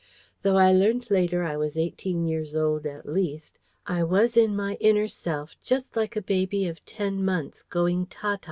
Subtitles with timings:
[0.41, 4.75] Though I learnt later I was eighteen years old at least, I was in my
[4.79, 8.39] inner self just like a baby of ten months, going ta ta.